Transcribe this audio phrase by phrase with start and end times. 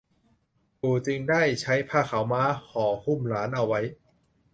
[0.81, 3.81] ปู่จึงได้ใช้ผ้าขาวม้าห่อหุ้มหลานเอาไว้